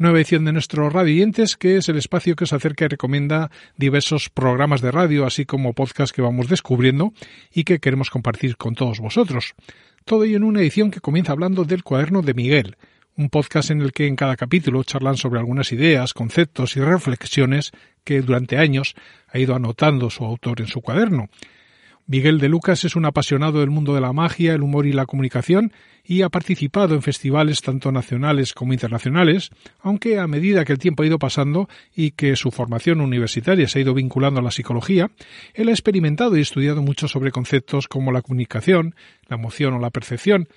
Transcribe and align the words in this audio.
Nueva 0.00 0.18
edición 0.18 0.44
de 0.44 0.52
nuestro 0.52 0.88
Radio 0.90 1.12
Oyentes, 1.12 1.56
que 1.56 1.76
es 1.76 1.88
el 1.88 1.96
espacio 1.96 2.36
que 2.36 2.44
os 2.44 2.52
acerca 2.52 2.84
y 2.84 2.88
recomienda 2.88 3.50
diversos 3.76 4.28
programas 4.28 4.80
de 4.80 4.92
radio, 4.92 5.26
así 5.26 5.44
como 5.44 5.72
podcasts 5.72 6.12
que 6.12 6.22
vamos 6.22 6.48
descubriendo 6.48 7.12
y 7.52 7.64
que 7.64 7.80
queremos 7.80 8.08
compartir 8.08 8.56
con 8.56 8.76
todos 8.76 9.00
vosotros. 9.00 9.54
Todo 10.04 10.22
ello 10.22 10.36
en 10.36 10.44
una 10.44 10.60
edición 10.60 10.92
que 10.92 11.00
comienza 11.00 11.32
hablando 11.32 11.64
del 11.64 11.82
cuaderno 11.82 12.22
de 12.22 12.32
Miguel, 12.32 12.76
un 13.16 13.28
podcast 13.28 13.72
en 13.72 13.80
el 13.80 13.92
que 13.92 14.06
en 14.06 14.14
cada 14.14 14.36
capítulo 14.36 14.84
charlan 14.84 15.16
sobre 15.16 15.40
algunas 15.40 15.72
ideas, 15.72 16.14
conceptos 16.14 16.76
y 16.76 16.80
reflexiones 16.80 17.72
que 18.04 18.22
durante 18.22 18.56
años 18.56 18.94
ha 19.26 19.40
ido 19.40 19.56
anotando 19.56 20.10
su 20.10 20.24
autor 20.24 20.60
en 20.60 20.68
su 20.68 20.80
cuaderno. 20.80 21.28
Miguel 22.10 22.38
de 22.38 22.48
Lucas 22.48 22.86
es 22.86 22.96
un 22.96 23.04
apasionado 23.04 23.60
del 23.60 23.68
mundo 23.68 23.94
de 23.94 24.00
la 24.00 24.14
magia, 24.14 24.54
el 24.54 24.62
humor 24.62 24.86
y 24.86 24.92
la 24.92 25.04
comunicación 25.04 25.74
y 26.02 26.22
ha 26.22 26.30
participado 26.30 26.94
en 26.94 27.02
festivales 27.02 27.60
tanto 27.60 27.92
nacionales 27.92 28.54
como 28.54 28.72
internacionales, 28.72 29.50
aunque 29.82 30.18
a 30.18 30.26
medida 30.26 30.64
que 30.64 30.72
el 30.72 30.78
tiempo 30.78 31.02
ha 31.02 31.06
ido 31.06 31.18
pasando 31.18 31.68
y 31.94 32.12
que 32.12 32.34
su 32.34 32.50
formación 32.50 33.02
universitaria 33.02 33.68
se 33.68 33.78
ha 33.78 33.82
ido 33.82 33.92
vinculando 33.92 34.40
a 34.40 34.42
la 34.42 34.50
psicología, 34.50 35.10
él 35.52 35.68
ha 35.68 35.72
experimentado 35.72 36.34
y 36.38 36.40
estudiado 36.40 36.80
mucho 36.80 37.08
sobre 37.08 37.30
conceptos 37.30 37.88
como 37.88 38.10
la 38.10 38.22
comunicación, 38.22 38.94
la 39.28 39.36
emoción 39.36 39.74
o 39.74 39.78
la 39.78 39.90
percepción, 39.90 40.48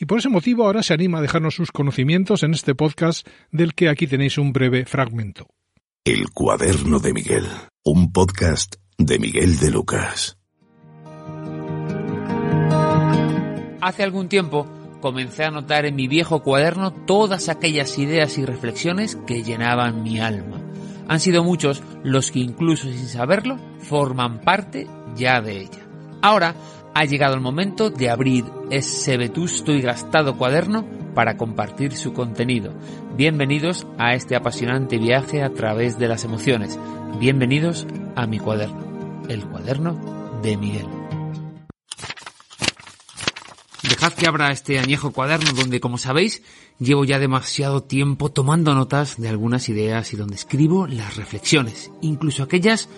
y 0.00 0.06
por 0.06 0.18
ese 0.18 0.28
motivo 0.28 0.64
ahora 0.64 0.82
se 0.82 0.92
anima 0.92 1.18
a 1.18 1.22
dejarnos 1.22 1.54
sus 1.54 1.70
conocimientos 1.70 2.42
en 2.42 2.52
este 2.52 2.74
podcast 2.74 3.28
del 3.52 3.74
que 3.74 3.90
aquí 3.90 4.08
tenéis 4.08 4.38
un 4.38 4.52
breve 4.52 4.86
fragmento. 4.86 5.46
El 6.04 6.30
cuaderno 6.30 6.98
de 6.98 7.12
Miguel, 7.12 7.44
un 7.84 8.10
podcast 8.10 8.74
de 8.98 9.20
Miguel 9.20 9.56
de 9.60 9.70
Lucas. 9.70 10.36
Hace 13.80 14.02
algún 14.02 14.28
tiempo 14.28 14.66
comencé 15.00 15.44
a 15.44 15.50
notar 15.50 15.84
en 15.86 15.94
mi 15.94 16.08
viejo 16.08 16.42
cuaderno 16.42 16.92
todas 16.92 17.48
aquellas 17.48 17.98
ideas 17.98 18.38
y 18.38 18.44
reflexiones 18.44 19.16
que 19.26 19.42
llenaban 19.42 20.02
mi 20.02 20.18
alma. 20.18 20.60
Han 21.08 21.20
sido 21.20 21.44
muchos 21.44 21.82
los 22.02 22.30
que 22.30 22.40
incluso 22.40 22.88
sin 22.88 23.06
saberlo 23.06 23.58
forman 23.78 24.40
parte 24.40 24.86
ya 25.14 25.40
de 25.40 25.60
ella. 25.60 25.86
Ahora 26.22 26.54
ha 26.94 27.04
llegado 27.04 27.34
el 27.34 27.40
momento 27.40 27.90
de 27.90 28.10
abrir 28.10 28.44
ese 28.70 29.16
vetusto 29.16 29.72
y 29.72 29.82
gastado 29.82 30.36
cuaderno 30.36 30.84
para 31.14 31.36
compartir 31.36 31.92
su 31.92 32.12
contenido. 32.12 32.72
Bienvenidos 33.16 33.86
a 33.98 34.14
este 34.14 34.34
apasionante 34.34 34.98
viaje 34.98 35.42
a 35.42 35.50
través 35.50 35.98
de 35.98 36.08
las 36.08 36.24
emociones. 36.24 36.78
Bienvenidos 37.20 37.86
a 38.16 38.26
mi 38.26 38.38
cuaderno, 38.38 39.26
el 39.28 39.46
cuaderno 39.46 40.40
de 40.42 40.56
Miguel. 40.56 40.95
Dejad 43.88 44.14
que 44.14 44.26
abra 44.26 44.50
este 44.50 44.80
añejo 44.80 45.12
cuaderno 45.12 45.52
donde, 45.52 45.78
como 45.78 45.96
sabéis, 45.96 46.42
llevo 46.80 47.04
ya 47.04 47.20
demasiado 47.20 47.84
tiempo 47.84 48.32
tomando 48.32 48.74
notas 48.74 49.16
de 49.16 49.28
algunas 49.28 49.68
ideas 49.68 50.12
y 50.12 50.16
donde 50.16 50.34
escribo 50.34 50.88
las 50.88 51.16
reflexiones, 51.16 51.92
incluso 52.00 52.42
aquellas 52.42 52.88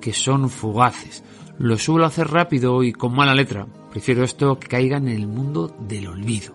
que 0.00 0.12
son 0.12 0.48
fugaces. 0.48 1.24
Lo 1.58 1.78
suelo 1.78 2.06
hacer 2.06 2.28
rápido 2.28 2.84
y 2.84 2.92
con 2.92 3.12
mala 3.12 3.34
letra. 3.34 3.66
Prefiero 3.90 4.22
esto 4.22 4.60
que 4.60 4.68
caiga 4.68 4.98
en 4.98 5.08
el 5.08 5.26
mundo 5.26 5.74
del 5.80 6.06
olvido. 6.06 6.54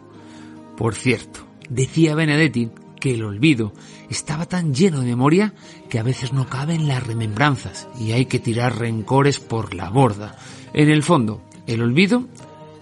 Por 0.77 0.95
cierto, 0.95 1.41
decía 1.69 2.15
Benedetti 2.15 2.69
que 2.99 3.15
el 3.15 3.23
olvido 3.23 3.73
estaba 4.09 4.45
tan 4.45 4.73
lleno 4.73 5.01
de 5.01 5.07
memoria 5.07 5.53
que 5.89 5.99
a 5.99 6.03
veces 6.03 6.31
no 6.31 6.47
caben 6.47 6.87
las 6.87 7.05
remembranzas 7.05 7.89
y 7.99 8.13
hay 8.13 8.25
que 8.25 8.39
tirar 8.39 8.77
rencores 8.77 9.39
por 9.39 9.73
la 9.73 9.89
borda. 9.89 10.37
En 10.73 10.89
el 10.89 11.03
fondo, 11.03 11.41
el 11.67 11.81
olvido 11.81 12.27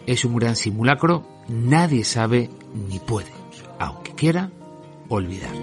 es 0.10 0.26
un 0.26 0.36
gran 0.36 0.56
simulacro, 0.56 1.24
nadie 1.48 2.04
sabe 2.04 2.50
ni 2.90 2.98
puede, 2.98 3.30
aunque 3.78 4.16
quiera, 4.16 4.50
olvidar. 5.08 5.54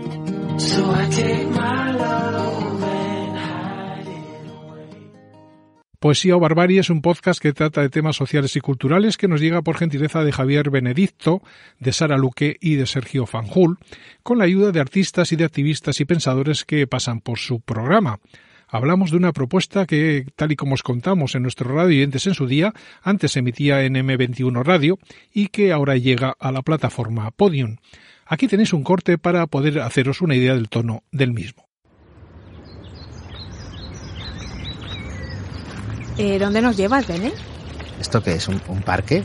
Poesía 5.98 6.36
o 6.36 6.38
Barbarie 6.40 6.78
es 6.78 6.90
un 6.90 7.02
podcast 7.02 7.40
que 7.40 7.52
trata 7.52 7.80
de 7.80 7.88
temas 7.88 8.14
sociales 8.14 8.54
y 8.54 8.60
culturales 8.60 9.16
que 9.16 9.26
nos 9.26 9.40
llega 9.40 9.62
por 9.62 9.78
gentileza 9.78 10.22
de 10.22 10.30
Javier 10.30 10.70
Benedicto, 10.70 11.42
de 11.80 11.92
Sara 11.92 12.16
Luque 12.16 12.56
y 12.60 12.76
de 12.76 12.86
Sergio 12.86 13.26
Fanjul, 13.26 13.78
con 14.22 14.38
la 14.38 14.44
ayuda 14.44 14.70
de 14.70 14.78
artistas 14.78 15.32
y 15.32 15.36
de 15.36 15.44
activistas 15.44 16.00
y 16.00 16.04
pensadores 16.04 16.64
que 16.64 16.86
pasan 16.86 17.20
por 17.20 17.40
su 17.40 17.58
programa. 17.58 18.20
Hablamos 18.68 19.12
de 19.12 19.16
una 19.16 19.32
propuesta 19.32 19.86
que, 19.86 20.26
tal 20.34 20.50
y 20.50 20.56
como 20.56 20.74
os 20.74 20.82
contamos 20.82 21.36
en 21.36 21.42
nuestro 21.42 21.72
radio 21.72 21.92
y 21.92 22.02
entes 22.02 22.26
en 22.26 22.34
su 22.34 22.46
día, 22.46 22.72
antes 23.00 23.32
se 23.32 23.38
emitía 23.38 23.82
en 23.84 23.94
M21 23.94 24.64
Radio 24.64 24.98
y 25.32 25.48
que 25.48 25.72
ahora 25.72 25.96
llega 25.96 26.34
a 26.38 26.50
la 26.50 26.62
plataforma 26.62 27.30
Podium. 27.30 27.76
Aquí 28.26 28.48
tenéis 28.48 28.72
un 28.72 28.82
corte 28.82 29.18
para 29.18 29.46
poder 29.46 29.78
haceros 29.78 30.20
una 30.20 30.34
idea 30.34 30.54
del 30.54 30.68
tono 30.68 31.04
del 31.12 31.32
mismo. 31.32 31.68
Eh, 36.18 36.38
¿Dónde 36.40 36.60
nos 36.60 36.76
llevas, 36.76 37.06
Bene? 37.06 37.32
¿Esto 38.00 38.20
qué 38.22 38.32
es? 38.32 38.48
¿Un, 38.48 38.60
un 38.66 38.82
parque? 38.82 39.22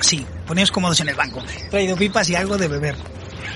Sí, 0.00 0.26
poneos 0.46 0.70
cómodos 0.70 1.00
en 1.00 1.08
el 1.08 1.14
banco. 1.14 1.42
He 1.66 1.70
traído 1.70 1.96
pipas 1.96 2.28
y 2.28 2.34
algo 2.34 2.58
de 2.58 2.68
beber. 2.68 2.96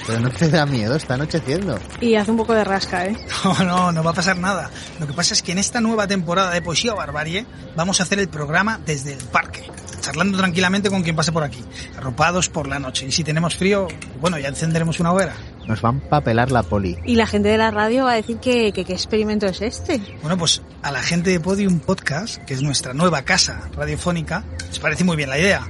Pero 0.06 0.20
no 0.20 0.30
te 0.30 0.48
da 0.48 0.66
miedo, 0.66 0.94
está 0.94 1.14
anocheciendo. 1.14 1.78
Y 2.00 2.14
hace 2.14 2.30
un 2.30 2.36
poco 2.36 2.54
de 2.54 2.64
rasca, 2.64 3.06
¿eh? 3.06 3.16
No, 3.44 3.64
no, 3.64 3.92
no 3.92 4.04
va 4.04 4.10
a 4.10 4.14
pasar 4.14 4.38
nada. 4.38 4.70
Lo 5.00 5.06
que 5.06 5.12
pasa 5.12 5.34
es 5.34 5.42
que 5.42 5.52
en 5.52 5.58
esta 5.58 5.80
nueva 5.80 6.06
temporada 6.06 6.50
de 6.50 6.62
Poesía 6.62 6.92
o 6.92 6.96
Barbarie 6.96 7.46
vamos 7.74 8.00
a 8.00 8.04
hacer 8.04 8.18
el 8.18 8.28
programa 8.28 8.80
desde 8.84 9.12
el 9.12 9.24
parque, 9.24 9.64
charlando 10.00 10.38
tranquilamente 10.38 10.90
con 10.90 11.02
quien 11.02 11.16
pase 11.16 11.32
por 11.32 11.42
aquí, 11.42 11.62
arropados 11.96 12.48
por 12.48 12.68
la 12.68 12.78
noche. 12.78 13.06
Y 13.06 13.12
si 13.12 13.24
tenemos 13.24 13.56
frío, 13.56 13.88
bueno, 14.20 14.38
ya 14.38 14.48
encenderemos 14.48 15.00
una 15.00 15.12
hoguera. 15.12 15.34
Nos 15.66 15.80
van 15.82 16.00
a 16.06 16.08
papelar 16.08 16.52
la 16.52 16.62
poli. 16.62 16.96
Y 17.04 17.16
la 17.16 17.26
gente 17.26 17.48
de 17.48 17.58
la 17.58 17.72
radio 17.72 18.04
va 18.04 18.12
a 18.12 18.16
decir 18.16 18.38
que 18.38 18.72
que 18.72 18.84
qué 18.84 18.92
experimento 18.92 19.46
es 19.46 19.60
este. 19.60 20.00
Bueno, 20.22 20.38
pues 20.38 20.62
a 20.82 20.92
la 20.92 21.02
gente 21.02 21.30
de 21.30 21.40
Podium 21.40 21.80
Podcast, 21.80 22.36
que 22.44 22.54
es 22.54 22.62
nuestra 22.62 22.94
nueva 22.94 23.22
casa 23.22 23.68
radiofónica, 23.74 24.44
les 24.68 24.78
parece 24.78 25.02
muy 25.02 25.16
bien 25.16 25.30
la 25.30 25.38
idea. 25.38 25.68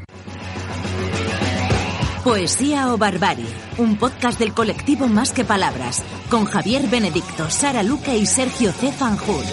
Poesía 2.27 2.93
o 2.93 2.99
Barbarie, 2.99 3.47
un 3.79 3.97
podcast 3.99 4.41
del 4.41 4.53
colectivo 4.53 5.07
Más 5.07 5.33
que 5.33 5.45
Palabras, 5.45 6.05
con 6.29 6.45
Javier 6.45 6.89
Benedicto, 6.91 7.49
Sara 7.51 7.85
Luque 7.85 8.19
y 8.19 8.27
Sergio 8.27 8.73
C. 8.73 8.91
Fanjul. 8.91 9.45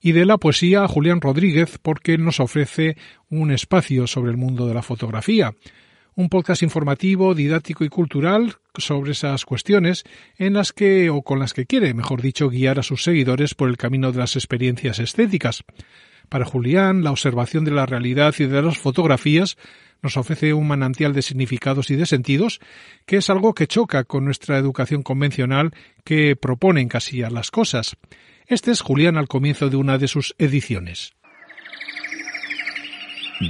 y 0.00 0.10
de 0.10 0.26
la 0.26 0.36
poesía 0.36 0.82
a 0.82 0.88
Julián 0.88 1.20
Rodríguez 1.20 1.78
porque 1.80 2.18
nos 2.18 2.40
ofrece 2.40 2.96
un 3.30 3.52
espacio 3.52 4.08
sobre 4.08 4.32
el 4.32 4.36
mundo 4.36 4.66
de 4.66 4.74
la 4.74 4.82
fotografía. 4.82 5.54
Un 6.16 6.28
podcast 6.28 6.64
informativo, 6.64 7.32
didáctico 7.36 7.84
y 7.84 7.88
cultural 7.88 8.56
sobre 8.76 9.12
esas 9.12 9.44
cuestiones 9.44 10.02
en 10.36 10.54
las 10.54 10.72
que, 10.72 11.10
o 11.10 11.22
con 11.22 11.38
las 11.38 11.54
que 11.54 11.66
quiere, 11.66 11.94
mejor 11.94 12.22
dicho, 12.22 12.48
guiar 12.48 12.80
a 12.80 12.82
sus 12.82 13.04
seguidores 13.04 13.54
por 13.54 13.68
el 13.68 13.76
camino 13.76 14.10
de 14.10 14.18
las 14.18 14.34
experiencias 14.34 14.98
estéticas. 14.98 15.62
Para 16.28 16.44
Julián, 16.44 17.04
la 17.04 17.12
observación 17.12 17.64
de 17.64 17.70
la 17.70 17.86
realidad 17.86 18.34
y 18.38 18.46
de 18.46 18.62
las 18.62 18.78
fotografías 18.78 19.56
nos 20.02 20.16
ofrece 20.16 20.52
un 20.54 20.68
manantial 20.68 21.12
de 21.12 21.22
significados 21.22 21.90
y 21.90 21.96
de 21.96 22.06
sentidos, 22.06 22.60
que 23.06 23.16
es 23.16 23.30
algo 23.30 23.54
que 23.54 23.66
choca 23.66 24.04
con 24.04 24.24
nuestra 24.24 24.58
educación 24.58 25.02
convencional 25.02 25.72
que 26.04 26.36
propone 26.36 26.80
encasillar 26.80 27.32
las 27.32 27.50
cosas. 27.50 27.96
Este 28.46 28.70
es 28.70 28.80
Julián 28.80 29.16
al 29.16 29.28
comienzo 29.28 29.68
de 29.68 29.76
una 29.76 29.98
de 29.98 30.08
sus 30.08 30.34
ediciones. 30.38 31.12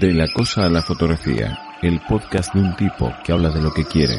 De 0.00 0.12
la 0.12 0.28
cosa 0.28 0.66
a 0.66 0.68
la 0.68 0.82
fotografía, 0.82 1.58
el 1.82 2.00
podcast 2.08 2.52
de 2.54 2.60
un 2.60 2.76
tipo 2.76 3.14
que 3.24 3.32
habla 3.32 3.50
de 3.50 3.62
lo 3.62 3.72
que 3.72 3.84
quiere, 3.84 4.18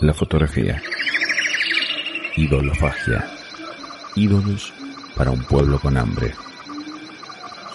la 0.00 0.14
fotografía. 0.14 0.82
Idolofagia. 2.36 3.26
Ídolos 4.16 4.72
para 5.16 5.30
un 5.30 5.42
pueblo 5.44 5.78
con 5.78 5.96
hambre. 5.96 6.32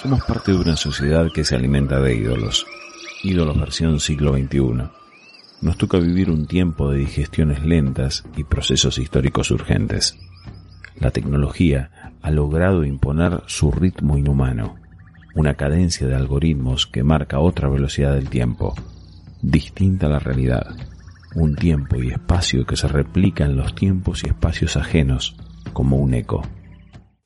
Somos 0.01 0.23
parte 0.23 0.51
de 0.51 0.57
una 0.57 0.75
sociedad 0.75 1.27
que 1.33 1.43
se 1.43 1.55
alimenta 1.55 1.99
de 1.99 2.15
ídolos. 2.15 2.65
Ídolos 3.27 3.59
versión 3.59 3.99
siglo 3.99 4.37
XXI. 4.37 4.89
Nos 5.61 5.77
toca 5.77 5.99
vivir 5.99 6.31
un 6.31 6.47
tiempo 6.47 6.89
de 6.89 6.99
digestiones 6.99 7.61
lentas 7.61 8.23
y 8.37 8.45
procesos 8.45 8.99
históricos 8.99 9.51
urgentes. 9.51 10.17
La 10.95 11.11
tecnología 11.11 12.13
ha 12.21 12.31
logrado 12.31 12.85
imponer 12.85 13.41
su 13.47 13.69
ritmo 13.69 14.17
inhumano. 14.17 14.77
una 15.35 15.55
cadencia 15.55 16.07
de 16.07 16.15
algoritmos 16.15 16.87
que 16.87 17.03
marca 17.03 17.39
otra 17.39 17.67
velocidad 17.67 18.13
del 18.15 18.29
tiempo, 18.29 18.73
distinta 19.41 20.05
a 20.05 20.09
la 20.09 20.19
realidad, 20.19 20.77
un 21.35 21.55
tiempo 21.55 22.01
y 22.01 22.07
espacio 22.07 22.65
que 22.65 22.77
se 22.77 22.87
replica 22.87 23.43
en 23.43 23.57
los 23.57 23.75
tiempos 23.75 24.23
y 24.23 24.27
espacios 24.27 24.77
ajenos, 24.77 25.35
como 25.73 25.97
un 25.97 26.13
eco. 26.13 26.43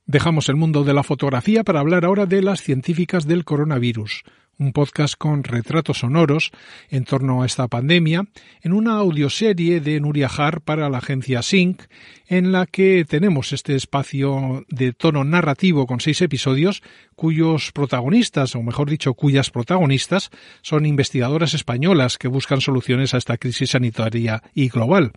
Dejamos 0.07 0.49
el 0.49 0.55
mundo 0.55 0.83
de 0.83 0.95
la 0.95 1.03
fotografía 1.03 1.63
para 1.63 1.79
hablar 1.79 2.05
ahora 2.05 2.25
de 2.25 2.41
las 2.41 2.61
científicas 2.61 3.27
del 3.27 3.45
coronavirus, 3.45 4.23
un 4.61 4.73
podcast 4.73 5.15
con 5.17 5.43
retratos 5.43 5.99
sonoros 5.99 6.51
en 6.89 7.03
torno 7.03 7.41
a 7.41 7.45
esta 7.47 7.67
pandemia, 7.67 8.25
en 8.61 8.73
una 8.73 8.93
audioserie 8.93 9.81
de 9.81 9.99
Nuria 9.99 10.27
Har 10.27 10.61
para 10.61 10.87
la 10.89 10.99
agencia 10.99 11.41
Sync, 11.41 11.81
en 12.27 12.51
la 12.51 12.67
que 12.67 13.03
tenemos 13.07 13.53
este 13.53 13.75
espacio 13.75 14.63
de 14.69 14.93
tono 14.93 15.23
narrativo 15.23 15.87
con 15.87 15.99
seis 15.99 16.21
episodios, 16.21 16.83
cuyos 17.15 17.71
protagonistas, 17.71 18.55
o 18.55 18.61
mejor 18.61 18.89
dicho, 18.89 19.15
cuyas 19.15 19.49
protagonistas, 19.49 20.29
son 20.61 20.85
investigadoras 20.85 21.55
españolas 21.55 22.19
que 22.19 22.27
buscan 22.27 22.61
soluciones 22.61 23.15
a 23.15 23.17
esta 23.17 23.37
crisis 23.37 23.71
sanitaria 23.71 24.43
y 24.53 24.69
global. 24.69 25.11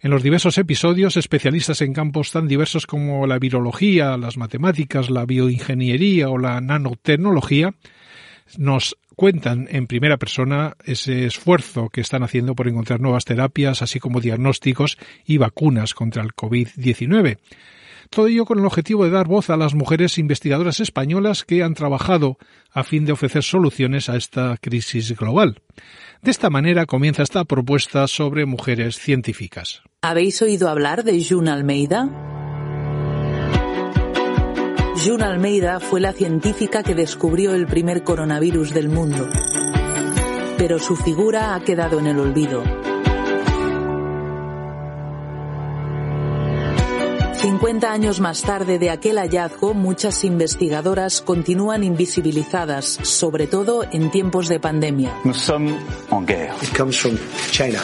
En 0.00 0.10
los 0.10 0.22
diversos 0.22 0.56
episodios, 0.58 1.16
especialistas 1.18 1.82
en 1.82 1.92
campos 1.92 2.30
tan 2.32 2.48
diversos 2.48 2.86
como 2.86 3.26
la 3.26 3.38
virología, 3.38 4.16
las 4.16 4.36
matemáticas, 4.36 5.10
la 5.10 5.24
bioingeniería 5.26 6.28
o 6.30 6.38
la 6.38 6.60
nanotecnología, 6.60 7.74
nos 8.58 8.96
cuentan 9.16 9.68
en 9.70 9.86
primera 9.86 10.16
persona 10.16 10.76
ese 10.84 11.26
esfuerzo 11.26 11.88
que 11.88 12.00
están 12.00 12.22
haciendo 12.22 12.54
por 12.54 12.68
encontrar 12.68 13.00
nuevas 13.00 13.24
terapias, 13.24 13.82
así 13.82 14.00
como 14.00 14.20
diagnósticos 14.20 14.98
y 15.24 15.38
vacunas 15.38 15.94
contra 15.94 16.22
el 16.22 16.34
COVID-19. 16.34 17.38
Todo 18.10 18.26
ello 18.28 18.44
con 18.44 18.58
el 18.58 18.66
objetivo 18.66 19.04
de 19.04 19.10
dar 19.10 19.26
voz 19.26 19.50
a 19.50 19.56
las 19.56 19.74
mujeres 19.74 20.18
investigadoras 20.18 20.80
españolas 20.80 21.44
que 21.44 21.62
han 21.62 21.74
trabajado 21.74 22.38
a 22.70 22.84
fin 22.84 23.06
de 23.06 23.12
ofrecer 23.12 23.42
soluciones 23.42 24.08
a 24.08 24.16
esta 24.16 24.56
crisis 24.60 25.16
global. 25.16 25.62
De 26.22 26.30
esta 26.30 26.50
manera 26.50 26.86
comienza 26.86 27.22
esta 27.22 27.44
propuesta 27.44 28.06
sobre 28.06 28.46
mujeres 28.46 28.98
científicas. 28.98 29.82
¿Habéis 30.02 30.40
oído 30.42 30.68
hablar 30.68 31.02
de 31.04 31.24
June 31.24 31.50
Almeida? 31.50 32.33
June 34.96 35.24
Almeida 35.24 35.80
fue 35.80 36.00
la 36.00 36.12
científica 36.12 36.82
que 36.82 36.94
descubrió 36.94 37.52
el 37.54 37.66
primer 37.66 38.04
coronavirus 38.04 38.72
del 38.72 38.88
mundo. 38.88 39.28
Pero 40.56 40.78
su 40.78 40.96
figura 40.96 41.54
ha 41.54 41.60
quedado 41.60 41.98
en 41.98 42.06
el 42.06 42.18
olvido. 42.20 42.62
50 47.44 47.92
años 47.92 48.20
más 48.20 48.40
tarde 48.40 48.78
de 48.78 48.88
aquel 48.88 49.18
hallazgo, 49.18 49.74
muchas 49.74 50.24
investigadoras 50.24 51.20
continúan 51.20 51.84
invisibilizadas, 51.84 52.86
sobre 52.86 53.46
todo 53.46 53.84
en 53.92 54.10
tiempos 54.10 54.48
de 54.48 54.60
pandemia. 54.60 55.12
Nous 55.24 55.36
sommes 55.36 55.74
en 56.10 56.24
guerre. 56.24 56.54
It 56.62 56.74
comes 56.74 56.96
from 56.96 57.18
China. 57.50 57.80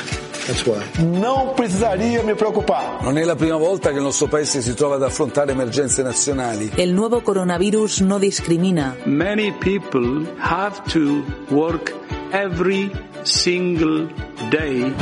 That's 0.47 0.65
why. 0.65 0.83
Non 1.03 1.55
precisaria 1.55 2.23
me 2.23 2.35
preoccupare. 2.35 3.03
Non 3.03 3.19
è 3.19 3.25
la 3.25 3.37
prima 3.37 3.57
volta 3.57 3.91
che 3.91 3.97
il 3.97 4.03
nostro 4.03 4.27
paese 4.27 4.63
si 4.63 4.75
trova 4.75 4.97
ad 4.97 5.03
affrontare 5.03 5.53
emergenze 5.53 6.03
nazionali. 6.03 6.71
El 6.77 6.93
nuevo 6.93 7.21
coronavirus 7.21 8.01
no 8.01 8.19
discrimina. 8.19 8.97
Many 9.05 9.53
people 9.59 10.27
have 10.39 10.83
to 10.93 11.23
work 11.51 11.95
every 12.33 12.91
single 13.23 14.09
day. 14.51 14.93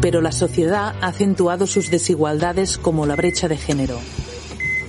Pero 0.00 0.20
la 0.20 0.32
sociedad 0.32 0.94
ha 1.00 1.08
acentuado 1.08 1.66
sus 1.66 1.90
desigualdades 1.90 2.78
como 2.78 3.04
la 3.04 3.16
brecha 3.16 3.48
de 3.48 3.56
género. 3.56 3.98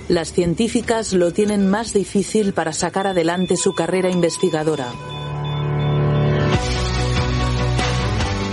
Las 0.08 0.32
científicas 0.32 1.12
lo 1.12 1.32
tienen 1.32 1.68
más 1.70 1.92
difícil 1.92 2.52
para 2.52 2.72
sacar 2.72 3.06
adelante 3.06 3.56
su 3.56 3.74
carrera 3.74 4.10
investigadora. 4.10 4.86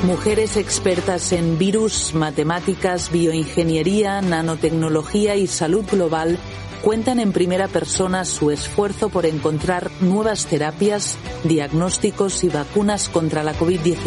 Mujeres 0.03 0.57
expertas 0.57 1.31
en 1.33 1.57
virus, 1.57 2.13
matemáticas, 2.13 3.11
bioingeniería, 3.11 4.21
nanotecnología 4.21 5.35
y 5.35 5.47
salud 5.47 5.85
global 5.91 6.38
cuentan 6.81 7.19
en 7.19 7.33
primera 7.33 7.67
persona 7.67 8.23
su 8.23 8.51
esfuerzo 8.51 9.09
por 9.09 9.25
encontrar 9.25 9.89
nuevas 9.99 10.45
terapias, 10.45 11.17
diagnósticos 11.44 12.44
y 12.44 12.49
vacunas 12.49 13.09
contra 13.09 13.44
la 13.44 13.53
COVID-19. 13.55 13.97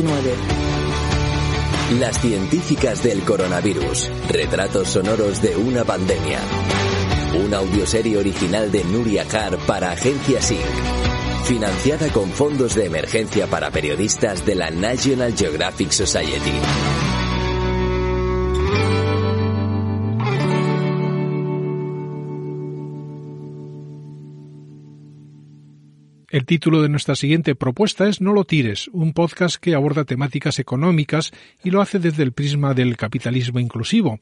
Las 1.98 2.20
científicas 2.20 3.02
del 3.02 3.22
coronavirus. 3.22 4.10
Retratos 4.28 4.88
sonoros 4.88 5.42
de 5.42 5.56
una 5.56 5.84
pandemia. 5.84 6.38
Una 7.44 7.58
audioserie 7.58 8.16
original 8.16 8.70
de 8.70 8.84
Nuria 8.84 9.26
Har 9.32 9.58
para 9.66 9.90
Agencia 9.90 10.40
SINC. 10.40 11.00
Financiada 11.44 12.08
con 12.12 12.31
fondos 12.31 12.75
de 12.75 12.87
emergencia 12.87 13.46
para 13.46 13.70
periodistas 13.70 14.46
de 14.46 14.54
la 14.54 14.70
National 14.70 15.34
Geographic 15.37 15.90
Society. 15.90 16.52
El 26.31 26.46
título 26.46 26.81
de 26.81 26.88
nuestra 26.88 27.16
siguiente 27.16 27.56
propuesta 27.56 28.08
es 28.08 28.20
No 28.20 28.32
lo 28.32 28.44
tires, 28.44 28.88
un 28.92 29.12
podcast 29.12 29.56
que 29.56 29.75
aborda 29.75 30.04
temáticas 30.04 30.60
económicas 30.60 31.32
y 31.64 31.70
lo 31.70 31.81
hace 31.81 31.98
desde 31.98 32.22
el 32.22 32.31
prisma 32.31 32.72
del 32.72 32.96
capitalismo 32.96 33.58
inclusivo, 33.58 34.20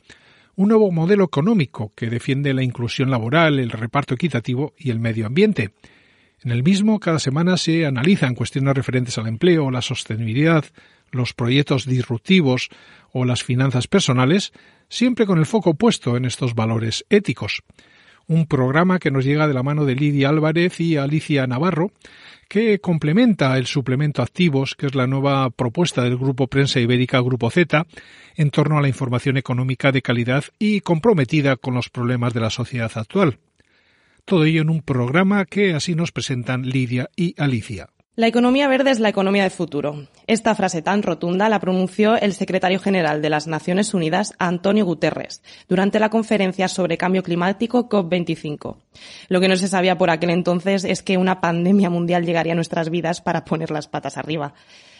un 0.56 0.70
nuevo 0.70 0.90
modelo 0.90 1.24
económico 1.24 1.92
que 1.94 2.08
defiende 2.08 2.54
la 2.54 2.62
inclusión 2.62 3.10
laboral, 3.10 3.58
el 3.58 3.70
reparto 3.70 4.14
equitativo 4.14 4.72
y 4.78 4.90
el 4.90 5.00
medio 5.00 5.26
ambiente. 5.26 5.74
En 6.44 6.50
el 6.52 6.62
mismo, 6.62 7.00
cada 7.00 7.18
semana 7.18 7.56
se 7.56 7.86
analizan 7.86 8.34
cuestiones 8.34 8.74
referentes 8.74 9.18
al 9.18 9.26
empleo, 9.26 9.70
la 9.70 9.82
sostenibilidad, 9.82 10.64
los 11.10 11.34
proyectos 11.34 11.86
disruptivos 11.86 12.68
o 13.12 13.24
las 13.24 13.42
finanzas 13.42 13.88
personales, 13.88 14.52
siempre 14.88 15.26
con 15.26 15.38
el 15.38 15.46
foco 15.46 15.74
puesto 15.74 16.16
en 16.16 16.24
estos 16.24 16.54
valores 16.54 17.04
éticos 17.10 17.62
un 18.28 18.46
programa 18.46 18.98
que 18.98 19.10
nos 19.10 19.24
llega 19.24 19.48
de 19.48 19.54
la 19.54 19.62
mano 19.62 19.86
de 19.86 19.94
Lidia 19.94 20.28
Álvarez 20.28 20.80
y 20.80 20.96
Alicia 20.96 21.46
Navarro, 21.46 21.90
que 22.46 22.78
complementa 22.78 23.56
el 23.56 23.66
suplemento 23.66 24.22
Activos, 24.22 24.74
que 24.74 24.86
es 24.86 24.94
la 24.94 25.06
nueva 25.06 25.50
propuesta 25.50 26.02
del 26.02 26.18
Grupo 26.18 26.46
Prensa 26.46 26.78
Ibérica 26.78 27.20
Grupo 27.20 27.50
Z, 27.50 27.86
en 28.36 28.50
torno 28.50 28.78
a 28.78 28.82
la 28.82 28.88
información 28.88 29.38
económica 29.38 29.92
de 29.92 30.02
calidad 30.02 30.44
y 30.58 30.82
comprometida 30.82 31.56
con 31.56 31.74
los 31.74 31.88
problemas 31.88 32.34
de 32.34 32.40
la 32.40 32.50
sociedad 32.50 32.92
actual. 32.94 33.38
Todo 34.28 34.44
ello 34.44 34.60
en 34.60 34.68
un 34.68 34.82
programa 34.82 35.46
que 35.46 35.72
así 35.72 35.94
nos 35.94 36.12
presentan 36.12 36.68
Lidia 36.68 37.08
y 37.16 37.34
Alicia. 37.40 37.88
La 38.14 38.26
economía 38.26 38.68
verde 38.68 38.90
es 38.90 39.00
la 39.00 39.08
economía 39.08 39.42
de 39.42 39.48
futuro. 39.48 40.06
Esta 40.26 40.54
frase 40.54 40.82
tan 40.82 41.02
rotunda 41.02 41.48
la 41.48 41.60
pronunció 41.60 42.14
el 42.14 42.34
secretario 42.34 42.78
general 42.78 43.22
de 43.22 43.30
las 43.30 43.46
Naciones 43.46 43.94
Unidas, 43.94 44.34
Antonio 44.38 44.84
Guterres, 44.84 45.42
durante 45.66 45.98
la 45.98 46.10
conferencia 46.10 46.68
sobre 46.68 46.98
cambio 46.98 47.22
climático 47.22 47.88
COP25. 47.88 48.76
Lo 49.30 49.40
que 49.40 49.48
no 49.48 49.56
se 49.56 49.66
sabía 49.66 49.96
por 49.96 50.10
aquel 50.10 50.28
entonces 50.28 50.84
es 50.84 51.02
que 51.02 51.16
una 51.16 51.40
pandemia 51.40 51.88
mundial 51.88 52.26
llegaría 52.26 52.52
a 52.52 52.56
nuestras 52.56 52.90
vidas 52.90 53.22
para 53.22 53.46
poner 53.46 53.70
las 53.70 53.88
patas 53.88 54.18
arriba. 54.18 54.52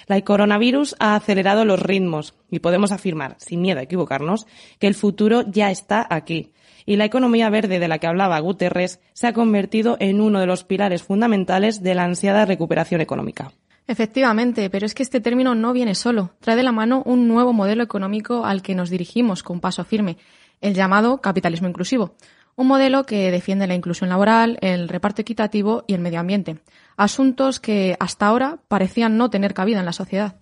La 0.07 0.19
coronavirus 0.23 0.97
ha 1.01 1.17
acelerado 1.17 1.67
los 1.67 1.83
ritmos 1.83 2.35
y 2.51 2.61
podemos 2.61 2.93
afirmar, 2.93 3.37
sin 3.37 3.61
miedo 3.61 3.81
a 3.81 3.83
equivocarnos, 3.83 4.47
que 4.79 4.87
el 4.87 4.95
futuro 4.95 5.43
ya 5.47 5.71
está 5.71 6.07
aquí 6.09 6.51
y 6.89 6.97
la 6.97 7.05
economía 7.05 7.51
verde 7.51 7.79
de 7.79 7.87
la 7.87 7.99
que 7.99 8.07
hablaba 8.07 8.41
Guterres 8.41 8.99
se 9.13 9.27
ha 9.27 9.35
convertido 9.35 9.99
en 10.01 10.23
uno 10.23 10.41
de 10.41 10.47
los 10.47 10.65
pilares 10.65 11.03
fundamentales 11.03 11.83
de 11.83 11.95
la 11.95 12.05
ansiada 12.05 12.47
recuperación 12.47 13.03
económica. 13.03 13.53
Efectivamente, 13.87 14.71
pero 14.71 14.87
es 14.87 14.95
que 14.95 15.03
este 15.03 15.21
término 15.21 15.55
no 15.55 15.75
viene 15.75 15.95
solo, 15.95 16.31
trae 16.41 16.57
de 16.57 16.63
la 16.63 16.73
mano 16.73 17.03
un 17.05 17.29
nuevo 17.29 17.53
modelo 17.53 17.83
económico 17.83 18.47
al 18.47 18.63
que 18.63 18.75
nos 18.75 18.89
dirigimos 18.89 19.43
con 19.43 19.61
paso 19.61 19.85
firme, 19.85 20.17
el 20.63 20.73
llamado 20.73 21.21
capitalismo 21.21 21.69
inclusivo, 21.69 22.15
un 22.57 22.69
modelo 22.69 23.05
que 23.05 23.31
defiende 23.31 23.67
la 23.67 23.75
inclusión 23.75 24.09
laboral, 24.09 24.57
el 24.63 24.89
reparto 24.89 25.21
equitativo 25.21 25.85
y 25.87 25.93
el 25.93 26.01
medio 26.01 26.21
ambiente, 26.21 26.57
asuntos 26.97 27.61
que 27.61 27.99
hasta 28.01 28.29
ahora 28.29 28.61
parecían 28.67 29.19
no 29.19 29.29
tener 29.29 29.53
cabida 29.53 29.81
en 29.81 29.85
la 29.85 29.93
sociedad. 29.93 30.37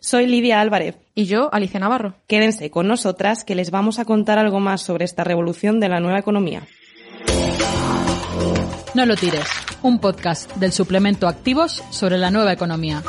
Soy 0.00 0.26
Lidia 0.26 0.60
Álvarez. 0.60 0.96
Y 1.14 1.26
yo, 1.26 1.52
Alicia 1.52 1.80
Navarro. 1.80 2.14
Quédense 2.26 2.70
con 2.70 2.86
nosotras 2.86 3.44
que 3.44 3.54
les 3.54 3.70
vamos 3.70 3.98
a 3.98 4.04
contar 4.04 4.38
algo 4.38 4.60
más 4.60 4.82
sobre 4.82 5.04
esta 5.04 5.24
revolución 5.24 5.80
de 5.80 5.88
la 5.88 6.00
nueva 6.00 6.18
economía. 6.18 6.62
No 8.94 9.06
lo 9.06 9.16
tires, 9.16 9.48
un 9.82 10.00
podcast 10.00 10.56
del 10.56 10.72
suplemento 10.72 11.28
Activos 11.28 11.84
sobre 11.90 12.18
la 12.18 12.30
nueva 12.30 12.52
economía. 12.52 13.02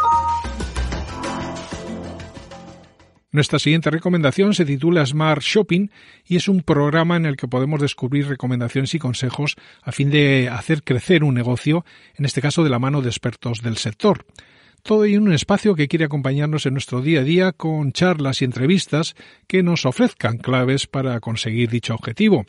Nuestra 3.32 3.60
siguiente 3.60 3.92
recomendación 3.92 4.56
se 4.56 4.66
titula 4.66 5.06
Smart 5.06 5.44
Shopping 5.44 5.90
y 6.26 6.36
es 6.36 6.48
un 6.48 6.64
programa 6.64 7.16
en 7.16 7.28
el 7.28 7.38
que 7.38 7.48
podemos 7.48 7.80
descubrir 7.80 8.28
recomendaciones 8.28 8.96
y 8.96 9.00
consejos 9.00 9.56
a 9.84 9.92
fin 9.92 10.10
de 10.10 10.50
hacer 10.50 10.84
crecer 10.84 11.24
un 11.24 11.36
negocio, 11.36 11.86
en 12.16 12.26
este 12.26 12.42
caso 12.42 12.64
de 12.64 12.72
la 12.72 12.80
mano 12.80 13.04
de 13.04 13.10
expertos 13.10 13.62
del 13.62 13.78
sector 13.78 14.26
todo 14.84 15.06
en 15.06 15.22
un 15.22 15.34
espacio 15.34 15.76
que 15.76 15.88
quiere 15.88 16.06
acompañarnos 16.06 16.66
en 16.66 16.74
nuestro 16.74 17.02
día 17.02 17.22
a 17.22 17.24
día 17.24 17.52
con 17.52 17.92
charlas 17.92 18.42
y 18.42 18.46
entrevistas 18.46 19.16
que 19.48 19.64
nos 19.64 19.86
ofrezcan 19.86 20.38
claves 20.38 20.88
para 20.88 21.20
conseguir 21.20 21.70
dicho 21.70 21.94
objetivo. 21.96 22.46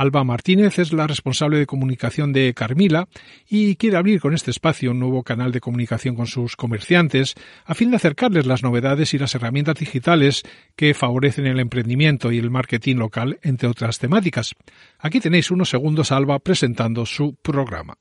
Alba 0.00 0.24
Martínez 0.24 0.78
es 0.78 0.94
la 0.94 1.06
responsable 1.06 1.58
de 1.58 1.66
comunicación 1.66 2.32
de 2.32 2.54
Carmila 2.54 3.06
y 3.46 3.76
quiere 3.76 3.98
abrir 3.98 4.18
con 4.18 4.32
este 4.32 4.50
espacio 4.50 4.92
un 4.92 4.98
nuevo 4.98 5.22
canal 5.22 5.52
de 5.52 5.60
comunicación 5.60 6.14
con 6.14 6.26
sus 6.26 6.56
comerciantes 6.56 7.34
a 7.66 7.74
fin 7.74 7.90
de 7.90 7.96
acercarles 7.96 8.46
las 8.46 8.62
novedades 8.62 9.12
y 9.12 9.18
las 9.18 9.34
herramientas 9.34 9.74
digitales 9.74 10.42
que 10.74 10.94
favorecen 10.94 11.46
el 11.46 11.60
emprendimiento 11.60 12.32
y 12.32 12.38
el 12.38 12.50
marketing 12.50 12.96
local, 12.96 13.38
entre 13.42 13.68
otras 13.68 13.98
temáticas. 13.98 14.54
Aquí 14.98 15.20
tenéis 15.20 15.50
unos 15.50 15.68
segundos 15.68 16.12
a 16.12 16.16
Alba 16.16 16.38
presentando 16.38 17.04
su 17.04 17.34
programa. 17.34 17.98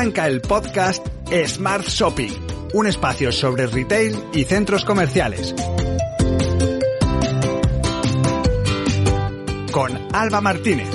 Arranca 0.00 0.26
el 0.28 0.40
podcast 0.40 1.06
Smart 1.46 1.84
Shopping, 1.84 2.32
un 2.72 2.86
espacio 2.86 3.30
sobre 3.32 3.66
retail 3.66 4.16
y 4.32 4.44
centros 4.44 4.82
comerciales. 4.82 5.54
Con 9.70 9.92
Alba 10.14 10.40
Martínez. 10.40 10.88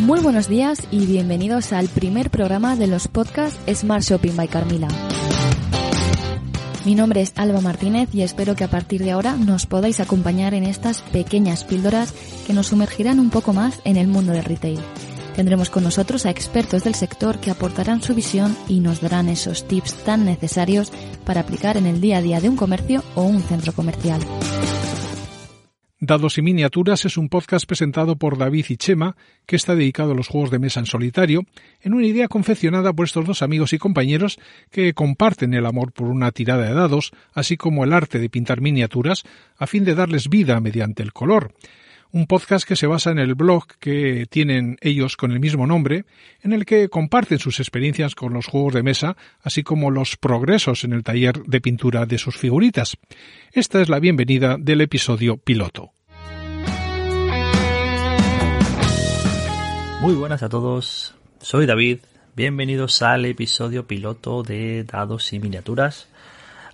Muy 0.00 0.20
buenos 0.20 0.48
días 0.48 0.88
y 0.90 1.04
bienvenidos 1.04 1.74
al 1.74 1.88
primer 1.88 2.30
programa 2.30 2.74
de 2.74 2.86
los 2.86 3.06
podcasts 3.06 3.60
Smart 3.70 4.02
Shopping 4.02 4.34
by 4.34 4.48
Carmila. 4.48 4.88
Mi 6.86 6.94
nombre 6.94 7.20
es 7.20 7.34
Alba 7.36 7.60
Martínez 7.60 8.08
y 8.14 8.22
espero 8.22 8.56
que 8.56 8.64
a 8.64 8.70
partir 8.70 9.04
de 9.04 9.10
ahora 9.10 9.36
nos 9.36 9.66
podáis 9.66 10.00
acompañar 10.00 10.54
en 10.54 10.64
estas 10.64 11.02
pequeñas 11.02 11.64
píldoras 11.64 12.14
que 12.46 12.54
nos 12.54 12.68
sumergirán 12.68 13.20
un 13.20 13.28
poco 13.28 13.52
más 13.52 13.78
en 13.84 13.98
el 13.98 14.08
mundo 14.08 14.32
del 14.32 14.44
retail. 14.44 14.80
Tendremos 15.34 15.70
con 15.70 15.84
nosotros 15.84 16.26
a 16.26 16.30
expertos 16.30 16.84
del 16.84 16.94
sector 16.94 17.38
que 17.38 17.50
aportarán 17.50 18.02
su 18.02 18.14
visión 18.14 18.56
y 18.68 18.80
nos 18.80 19.00
darán 19.00 19.28
esos 19.28 19.66
tips 19.66 20.04
tan 20.04 20.24
necesarios 20.24 20.92
para 21.24 21.40
aplicar 21.40 21.76
en 21.76 21.86
el 21.86 22.00
día 22.00 22.18
a 22.18 22.22
día 22.22 22.40
de 22.40 22.48
un 22.48 22.56
comercio 22.56 23.02
o 23.14 23.22
un 23.22 23.40
centro 23.42 23.72
comercial. 23.72 24.20
Dados 26.02 26.38
y 26.38 26.42
Miniaturas 26.42 27.04
es 27.04 27.18
un 27.18 27.28
podcast 27.28 27.66
presentado 27.66 28.16
por 28.16 28.38
David 28.38 28.64
y 28.70 28.78
Chema, 28.78 29.16
que 29.44 29.56
está 29.56 29.74
dedicado 29.74 30.12
a 30.12 30.14
los 30.14 30.28
juegos 30.28 30.50
de 30.50 30.58
mesa 30.58 30.80
en 30.80 30.86
solitario, 30.86 31.42
en 31.82 31.92
una 31.92 32.06
idea 32.06 32.26
confeccionada 32.26 32.94
por 32.94 33.04
estos 33.04 33.26
dos 33.26 33.42
amigos 33.42 33.74
y 33.74 33.78
compañeros 33.78 34.38
que 34.70 34.94
comparten 34.94 35.52
el 35.52 35.66
amor 35.66 35.92
por 35.92 36.08
una 36.08 36.32
tirada 36.32 36.66
de 36.66 36.72
dados, 36.72 37.12
así 37.34 37.58
como 37.58 37.84
el 37.84 37.92
arte 37.92 38.18
de 38.18 38.30
pintar 38.30 38.62
miniaturas, 38.62 39.24
a 39.58 39.66
fin 39.66 39.84
de 39.84 39.94
darles 39.94 40.30
vida 40.30 40.58
mediante 40.60 41.02
el 41.02 41.12
color 41.12 41.52
un 42.12 42.26
podcast 42.26 42.66
que 42.66 42.76
se 42.76 42.86
basa 42.86 43.10
en 43.10 43.18
el 43.18 43.34
blog 43.34 43.66
que 43.78 44.26
tienen 44.28 44.76
ellos 44.80 45.16
con 45.16 45.30
el 45.32 45.40
mismo 45.40 45.66
nombre, 45.66 46.04
en 46.42 46.52
el 46.52 46.64
que 46.64 46.88
comparten 46.88 47.38
sus 47.38 47.60
experiencias 47.60 48.14
con 48.14 48.32
los 48.32 48.46
juegos 48.46 48.74
de 48.74 48.82
mesa, 48.82 49.16
así 49.42 49.62
como 49.62 49.90
los 49.90 50.16
progresos 50.16 50.84
en 50.84 50.92
el 50.92 51.04
taller 51.04 51.42
de 51.44 51.60
pintura 51.60 52.06
de 52.06 52.18
sus 52.18 52.36
figuritas. 52.36 52.96
Esta 53.52 53.80
es 53.80 53.88
la 53.88 54.00
bienvenida 54.00 54.56
del 54.58 54.80
episodio 54.80 55.36
piloto. 55.36 55.92
Muy 60.00 60.14
buenas 60.14 60.42
a 60.42 60.48
todos, 60.48 61.14
soy 61.40 61.66
David, 61.66 61.98
bienvenidos 62.34 63.02
al 63.02 63.26
episodio 63.26 63.86
piloto 63.86 64.42
de 64.42 64.84
Dados 64.84 65.32
y 65.32 65.38
Miniaturas, 65.38 66.08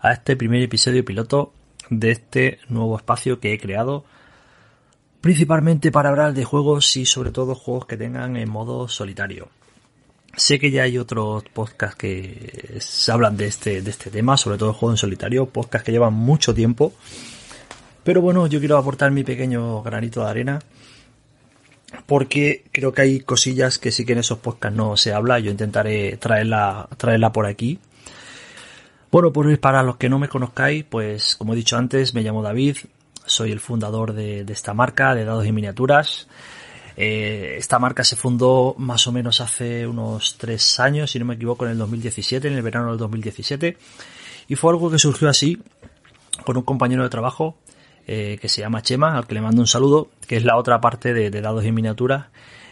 a 0.00 0.12
este 0.12 0.36
primer 0.36 0.62
episodio 0.62 1.04
piloto 1.04 1.52
de 1.90 2.12
este 2.12 2.58
nuevo 2.68 2.96
espacio 2.96 3.40
que 3.40 3.52
he 3.52 3.58
creado 3.58 4.04
principalmente 5.26 5.90
para 5.90 6.10
hablar 6.10 6.34
de 6.34 6.44
juegos 6.44 6.96
y 6.96 7.04
sobre 7.04 7.32
todo 7.32 7.56
juegos 7.56 7.86
que 7.86 7.96
tengan 7.96 8.36
en 8.36 8.48
modo 8.48 8.86
solitario. 8.86 9.48
Sé 10.36 10.60
que 10.60 10.70
ya 10.70 10.84
hay 10.84 10.98
otros 10.98 11.42
podcasts 11.52 11.96
que 11.96 12.78
hablan 13.08 13.36
de 13.36 13.48
este, 13.48 13.82
de 13.82 13.90
este 13.90 14.08
tema, 14.08 14.36
sobre 14.36 14.56
todo 14.56 14.72
juegos 14.72 14.92
en 14.92 14.98
solitario, 14.98 15.46
podcasts 15.46 15.84
que 15.84 15.90
llevan 15.90 16.14
mucho 16.14 16.54
tiempo. 16.54 16.92
Pero 18.04 18.20
bueno, 18.20 18.46
yo 18.46 18.60
quiero 18.60 18.78
aportar 18.78 19.10
mi 19.10 19.24
pequeño 19.24 19.82
granito 19.82 20.22
de 20.22 20.30
arena 20.30 20.58
porque 22.06 22.62
creo 22.70 22.92
que 22.92 23.02
hay 23.02 23.18
cosillas 23.18 23.80
que 23.80 23.90
sí 23.90 24.06
que 24.06 24.12
en 24.12 24.20
esos 24.20 24.38
podcasts 24.38 24.76
no 24.76 24.96
se 24.96 25.12
habla. 25.12 25.40
Yo 25.40 25.50
intentaré 25.50 26.18
traerla, 26.18 26.88
traerla 26.98 27.32
por 27.32 27.46
aquí. 27.46 27.80
Bueno, 29.10 29.32
pues 29.32 29.58
para 29.58 29.82
los 29.82 29.96
que 29.96 30.08
no 30.08 30.20
me 30.20 30.28
conozcáis, 30.28 30.84
pues 30.84 31.34
como 31.34 31.54
he 31.54 31.56
dicho 31.56 31.76
antes, 31.76 32.14
me 32.14 32.22
llamo 32.22 32.42
David, 32.42 32.76
soy 33.26 33.52
el 33.52 33.60
fundador 33.60 34.12
de, 34.12 34.40
esta 34.48 34.74
marca 34.74 35.14
de 35.14 35.24
dados 35.24 35.46
y 35.46 35.52
miniaturas. 35.52 36.28
Eh, 36.96 37.56
esta 37.58 37.78
marca 37.78 38.04
se 38.04 38.16
fundó 38.16 38.74
más 38.78 39.06
o 39.06 39.12
menos 39.12 39.40
hace 39.40 39.86
unos 39.86 40.38
tres 40.38 40.80
años, 40.80 41.10
si 41.10 41.18
no 41.18 41.26
me 41.26 41.34
equivoco, 41.34 41.66
en 41.66 41.72
el 41.72 41.78
2017, 41.78 42.48
en 42.48 42.54
el 42.54 42.62
verano 42.62 42.90
del 42.90 42.98
2017. 42.98 43.76
Y 44.48 44.54
fue 44.54 44.70
algo 44.70 44.90
que 44.90 44.98
surgió 44.98 45.28
así, 45.28 45.60
con 46.44 46.56
un 46.56 46.62
compañero 46.62 47.02
de 47.02 47.08
trabajo 47.08 47.56
eh, 48.06 48.38
que 48.40 48.48
se 48.48 48.60
llama 48.60 48.82
Chema, 48.82 49.16
al 49.16 49.26
que 49.26 49.34
le 49.34 49.40
mando 49.40 49.60
un 49.60 49.66
saludo, 49.66 50.08
que 50.26 50.36
es 50.36 50.44
la 50.44 50.56
otra 50.56 50.80
parte 50.80 51.12
de, 51.12 51.30
dados 51.40 51.64
y 51.64 51.72
miniaturas. 51.72 52.26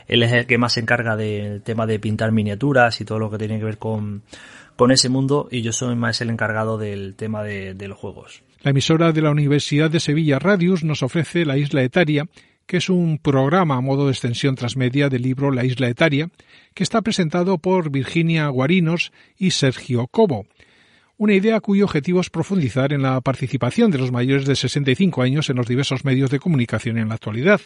Él 0.07 0.23
es 0.23 0.33
el 0.33 0.47
que 0.47 0.59
más 0.59 0.75
se 0.75 0.81
encarga 0.81 1.17
del 1.17 1.63
tema 1.63 1.87
de 1.87 1.99
pintar 1.99 2.31
miniaturas 2.31 3.01
y 3.01 3.05
todo 3.05 3.19
lo 3.19 3.31
que 3.31 3.39
tiene 3.39 3.59
que 3.59 3.65
ver 3.65 3.79
con, 3.79 4.23
con 4.77 4.93
ese 4.93 5.09
mundo 5.09 5.49
y 5.51 5.63
yo 5.63 5.73
soy 5.73 5.97
más 5.97 6.21
el 6.21 6.31
encargado 6.31 6.79
del 6.79 7.15
tema 7.17 7.43
de, 7.43 7.75
de 7.75 7.89
los 7.89 7.99
juegos. 7.99 8.43
La 8.65 8.71
emisora 8.71 9.13
de 9.13 9.21
la 9.21 9.31
Universidad 9.31 9.91
de 9.91 10.01
Sevilla 10.01 10.39
Radius 10.39 10.85
nos 10.85 11.03
ofrece 11.03 11.45
La 11.45 11.59
Isla 11.59 11.83
Etaria, 11.83 12.25
que 12.65 12.79
es 12.79 12.89
un 12.89 13.19
programa 13.19 13.77
a 13.77 13.83
modo 13.83 14.07
de 14.07 14.13
extensión 14.13 14.55
transmedia 14.55 15.11
del 15.11 15.21
libro 15.21 15.51
La 15.51 15.67
Isla 15.67 15.91
Etaria, 15.91 16.31
que 16.73 16.83
está 16.83 17.03
presentado 17.03 17.59
por 17.59 17.91
Virginia 17.91 18.49
Guarinos 18.49 19.13
y 19.37 19.51
Sergio 19.51 20.07
Cobo. 20.07 20.47
Una 21.19 21.35
idea 21.35 21.61
cuyo 21.61 21.85
objetivo 21.85 22.23
es 22.23 22.31
profundizar 22.31 22.95
en 22.95 23.03
la 23.03 23.21
participación 23.21 23.91
de 23.91 23.99
los 23.99 24.11
mayores 24.11 24.47
de 24.47 24.57
65 24.57 25.21
años 25.21 25.51
en 25.51 25.57
los 25.57 25.69
diversos 25.69 26.07
medios 26.07 26.31
de 26.31 26.39
comunicación 26.39 26.97
en 26.97 27.11
la 27.11 27.17
actualidad. 27.17 27.61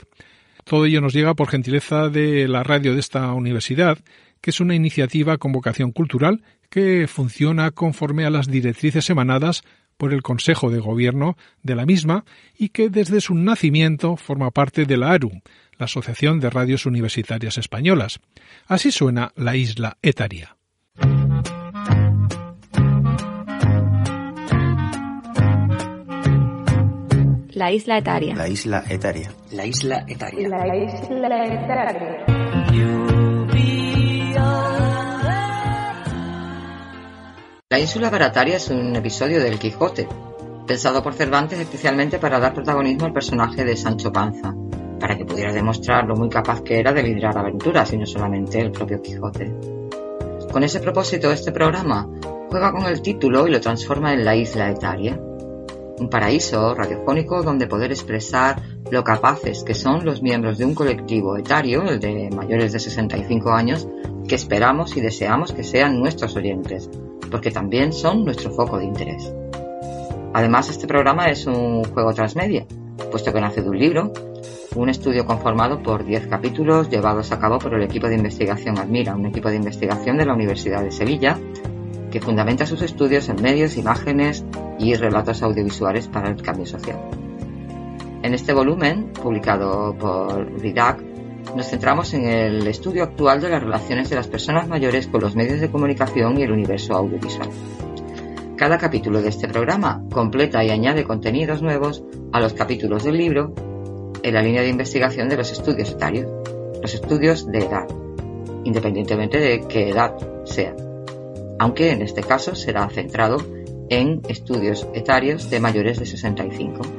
Todo 0.64 0.84
ello 0.84 1.00
nos 1.00 1.12
llega 1.12 1.34
por 1.34 1.48
gentileza 1.48 2.08
de 2.08 2.48
la 2.48 2.64
radio 2.64 2.94
de 2.94 3.00
esta 3.00 3.32
universidad, 3.34 3.98
que 4.40 4.50
es 4.50 4.58
una 4.58 4.74
iniciativa 4.74 5.38
con 5.38 5.52
vocación 5.52 5.92
cultural 5.92 6.42
que 6.70 7.06
funciona 7.06 7.70
conforme 7.70 8.24
a 8.24 8.30
las 8.30 8.48
directrices 8.48 9.08
emanadas 9.10 9.62
por 9.98 10.14
el 10.14 10.22
Consejo 10.22 10.70
de 10.70 10.78
Gobierno 10.78 11.36
de 11.62 11.74
la 11.74 11.84
misma 11.84 12.24
y 12.56 12.70
que 12.70 12.88
desde 12.88 13.20
su 13.20 13.34
nacimiento 13.34 14.16
forma 14.16 14.50
parte 14.50 14.86
de 14.86 14.96
la 14.96 15.10
ARU, 15.10 15.42
la 15.76 15.84
Asociación 15.84 16.40
de 16.40 16.48
Radios 16.48 16.86
Universitarias 16.86 17.58
Españolas. 17.58 18.20
Así 18.66 18.90
suena 18.90 19.32
la 19.36 19.56
isla 19.56 19.98
etaria. 20.00 20.56
La 27.58 27.72
isla 27.72 27.98
etaria. 27.98 28.36
La 28.36 28.48
isla 28.48 28.84
etaria. 28.88 29.32
La 29.50 29.66
isla 29.66 30.04
etaria. 30.06 30.48
La 30.48 30.76
isla 30.76 31.44
etaria. 31.44 32.47
La 37.70 37.78
ínsula 37.78 38.08
barataria 38.08 38.56
es 38.56 38.70
un 38.70 38.96
episodio 38.96 39.42
del 39.42 39.58
Quijote, 39.58 40.08
pensado 40.66 41.02
por 41.02 41.12
Cervantes 41.12 41.60
especialmente 41.60 42.18
para 42.18 42.40
dar 42.40 42.54
protagonismo 42.54 43.04
al 43.04 43.12
personaje 43.12 43.62
de 43.62 43.76
Sancho 43.76 44.10
Panza, 44.10 44.54
para 44.98 45.18
que 45.18 45.26
pudiera 45.26 45.52
demostrar 45.52 46.06
lo 46.06 46.16
muy 46.16 46.30
capaz 46.30 46.62
que 46.62 46.80
era 46.80 46.94
de 46.94 47.02
liderar 47.02 47.36
aventuras 47.36 47.92
y 47.92 47.98
no 47.98 48.06
solamente 48.06 48.58
el 48.58 48.72
propio 48.72 49.02
Quijote. 49.02 49.52
Con 50.50 50.64
ese 50.64 50.80
propósito, 50.80 51.30
este 51.30 51.52
programa 51.52 52.08
juega 52.48 52.72
con 52.72 52.86
el 52.86 53.02
título 53.02 53.46
y 53.46 53.50
lo 53.50 53.60
transforma 53.60 54.14
en 54.14 54.24
la 54.24 54.34
isla 54.34 54.70
etaria, 54.70 55.20
un 55.98 56.08
paraíso 56.08 56.74
radiofónico 56.74 57.42
donde 57.42 57.66
poder 57.66 57.92
expresar 57.92 58.62
lo 58.90 59.04
capaces 59.04 59.62
que 59.62 59.74
son 59.74 60.06
los 60.06 60.22
miembros 60.22 60.56
de 60.56 60.64
un 60.64 60.74
colectivo 60.74 61.36
etario, 61.36 61.82
el 61.82 62.00
de 62.00 62.30
mayores 62.34 62.72
de 62.72 62.80
65 62.80 63.50
años, 63.50 63.86
que 64.26 64.36
esperamos 64.36 64.96
y 64.96 65.02
deseamos 65.02 65.52
que 65.52 65.64
sean 65.64 66.00
nuestros 66.00 66.34
oyentes, 66.34 66.88
porque 67.30 67.50
también 67.50 67.92
son 67.92 68.24
nuestro 68.24 68.50
foco 68.50 68.78
de 68.78 68.84
interés. 68.84 69.32
Además, 70.34 70.68
este 70.68 70.86
programa 70.86 71.26
es 71.26 71.46
un 71.46 71.84
juego 71.84 72.12
transmedia, 72.12 72.66
puesto 73.10 73.32
que 73.32 73.40
nace 73.40 73.62
de 73.62 73.68
un 73.68 73.78
libro, 73.78 74.12
un 74.74 74.88
estudio 74.88 75.24
conformado 75.24 75.82
por 75.82 76.04
10 76.04 76.26
capítulos 76.26 76.90
llevados 76.90 77.32
a 77.32 77.38
cabo 77.38 77.58
por 77.58 77.74
el 77.74 77.82
equipo 77.82 78.08
de 78.08 78.16
investigación 78.16 78.78
Admira, 78.78 79.16
un 79.16 79.26
equipo 79.26 79.48
de 79.48 79.56
investigación 79.56 80.18
de 80.18 80.26
la 80.26 80.34
Universidad 80.34 80.82
de 80.82 80.90
Sevilla, 80.90 81.38
que 82.10 82.20
fundamenta 82.20 82.66
sus 82.66 82.82
estudios 82.82 83.28
en 83.28 83.42
medios, 83.42 83.76
imágenes 83.76 84.44
y 84.78 84.94
relatos 84.94 85.42
audiovisuales 85.42 86.08
para 86.08 86.30
el 86.30 86.42
cambio 86.42 86.66
social. 86.66 86.98
En 88.22 88.34
este 88.34 88.52
volumen, 88.52 89.12
publicado 89.12 89.96
por 89.96 90.60
RIDAC, 90.60 91.07
nos 91.54 91.66
centramos 91.66 92.14
en 92.14 92.26
el 92.26 92.66
estudio 92.66 93.02
actual 93.02 93.40
de 93.40 93.48
las 93.48 93.62
relaciones 93.62 94.10
de 94.10 94.16
las 94.16 94.26
personas 94.26 94.68
mayores 94.68 95.06
con 95.06 95.20
los 95.20 95.34
medios 95.34 95.60
de 95.60 95.70
comunicación 95.70 96.38
y 96.38 96.42
el 96.42 96.52
universo 96.52 96.94
audiovisual. 96.94 97.48
Cada 98.56 98.78
capítulo 98.78 99.22
de 99.22 99.28
este 99.28 99.48
programa 99.48 100.02
completa 100.12 100.64
y 100.64 100.70
añade 100.70 101.04
contenidos 101.04 101.62
nuevos 101.62 102.02
a 102.32 102.40
los 102.40 102.54
capítulos 102.54 103.04
del 103.04 103.16
libro 103.16 103.54
en 104.22 104.34
la 104.34 104.42
línea 104.42 104.62
de 104.62 104.68
investigación 104.68 105.28
de 105.28 105.36
los 105.36 105.52
estudios 105.52 105.90
etarios, 105.90 106.26
los 106.82 106.94
estudios 106.94 107.46
de 107.46 107.58
edad, 107.58 107.86
independientemente 108.64 109.38
de 109.38 109.60
qué 109.68 109.90
edad 109.90 110.16
sea, 110.44 110.74
aunque 111.58 111.92
en 111.92 112.02
este 112.02 112.22
caso 112.22 112.54
será 112.54 112.88
centrado 112.90 113.38
en 113.88 114.22
estudios 114.28 114.86
etarios 114.92 115.50
de 115.50 115.60
mayores 115.60 115.98
de 115.98 116.06
65. 116.06 116.97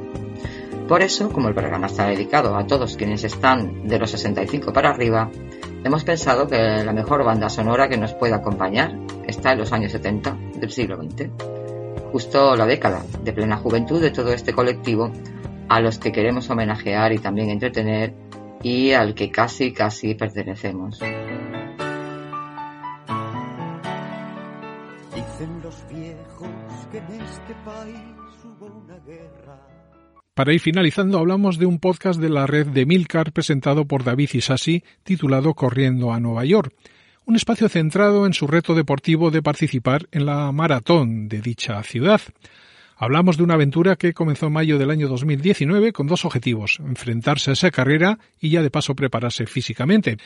Por 0.90 1.02
eso, 1.04 1.30
como 1.30 1.46
el 1.46 1.54
programa 1.54 1.86
está 1.86 2.08
dedicado 2.08 2.56
a 2.56 2.66
todos 2.66 2.96
quienes 2.96 3.22
están 3.22 3.86
de 3.86 3.96
los 3.96 4.10
65 4.10 4.72
para 4.72 4.90
arriba, 4.90 5.30
hemos 5.84 6.02
pensado 6.02 6.48
que 6.48 6.82
la 6.84 6.92
mejor 6.92 7.22
banda 7.22 7.48
sonora 7.48 7.88
que 7.88 7.96
nos 7.96 8.12
puede 8.14 8.34
acompañar 8.34 8.98
está 9.24 9.52
en 9.52 9.60
los 9.60 9.72
años 9.72 9.92
70 9.92 10.36
del 10.56 10.72
siglo 10.72 11.00
XX, 11.00 11.30
justo 12.10 12.56
la 12.56 12.66
década 12.66 13.04
de 13.22 13.32
plena 13.32 13.56
juventud 13.58 14.02
de 14.02 14.10
todo 14.10 14.32
este 14.32 14.52
colectivo 14.52 15.12
a 15.68 15.78
los 15.78 15.98
que 15.98 16.10
queremos 16.10 16.50
homenajear 16.50 17.12
y 17.12 17.18
también 17.18 17.50
entretener 17.50 18.12
y 18.60 18.90
al 18.90 19.14
que 19.14 19.30
casi 19.30 19.72
casi 19.72 20.16
pertenecemos. 20.16 20.98
Dicen 25.14 25.60
los 25.62 25.86
viejos 25.88 26.48
que 26.90 26.98
en 26.98 27.20
este 27.20 27.54
país 27.64 28.44
hubo 28.44 28.66
una 28.66 28.98
guerra. 29.06 29.79
Para 30.40 30.54
ir 30.54 30.60
finalizando, 30.60 31.18
hablamos 31.18 31.58
de 31.58 31.66
un 31.66 31.78
podcast 31.78 32.18
de 32.18 32.30
la 32.30 32.46
red 32.46 32.68
de 32.68 32.86
Milcar 32.86 33.30
presentado 33.30 33.84
por 33.84 34.04
David 34.04 34.30
Isasi 34.32 34.82
titulado 35.02 35.52
Corriendo 35.52 36.14
a 36.14 36.18
Nueva 36.18 36.46
York, 36.46 36.72
un 37.26 37.36
espacio 37.36 37.68
centrado 37.68 38.24
en 38.24 38.32
su 38.32 38.46
reto 38.46 38.74
deportivo 38.74 39.30
de 39.30 39.42
participar 39.42 40.08
en 40.12 40.24
la 40.24 40.50
maratón 40.50 41.28
de 41.28 41.42
dicha 41.42 41.82
ciudad. 41.82 42.22
Hablamos 42.96 43.36
de 43.36 43.42
una 43.42 43.52
aventura 43.52 43.96
que 43.96 44.14
comenzó 44.14 44.46
en 44.46 44.54
mayo 44.54 44.78
del 44.78 44.88
año 44.88 45.08
2019 45.08 45.92
con 45.92 46.06
dos 46.06 46.24
objetivos, 46.24 46.78
enfrentarse 46.80 47.50
a 47.50 47.52
esa 47.52 47.70
carrera 47.70 48.18
y 48.40 48.48
ya 48.48 48.62
de 48.62 48.70
paso 48.70 48.94
prepararse 48.94 49.44
físicamente. 49.44 50.16